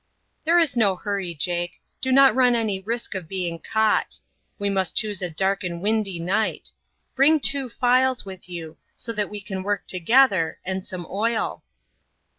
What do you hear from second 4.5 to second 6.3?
We must choose a dark and windy